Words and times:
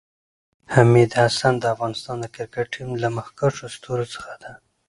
حمید 0.73 1.11
حسن 1.21 1.53
د 1.59 1.63
افغانستان 1.73 2.17
د 2.21 2.25
کريکټ 2.35 2.65
ټیم 2.73 2.89
له 3.03 3.09
مخکښو 3.17 3.67
ستورو 3.75 4.05
څخه 4.15 4.33
ده 4.41 4.51